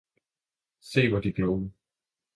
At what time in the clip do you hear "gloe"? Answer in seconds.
1.31-1.71